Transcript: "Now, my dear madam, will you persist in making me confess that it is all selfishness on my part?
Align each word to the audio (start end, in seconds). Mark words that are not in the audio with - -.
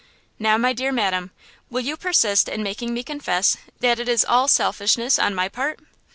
"Now, 0.39 0.57
my 0.57 0.73
dear 0.73 0.91
madam, 0.91 1.29
will 1.69 1.81
you 1.83 1.95
persist 1.95 2.49
in 2.49 2.63
making 2.63 2.91
me 2.91 3.03
confess 3.03 3.57
that 3.81 3.99
it 3.99 4.09
is 4.09 4.25
all 4.25 4.47
selfishness 4.47 5.19
on 5.19 5.35
my 5.35 5.47
part? 5.47 5.79